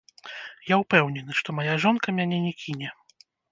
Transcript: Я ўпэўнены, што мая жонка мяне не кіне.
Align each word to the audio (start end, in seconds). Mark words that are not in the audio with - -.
Я 0.73 0.79
ўпэўнены, 0.83 1.37
што 1.41 1.55
мая 1.59 1.75
жонка 1.85 2.07
мяне 2.23 2.43
не 2.49 2.53
кіне. 2.65 2.93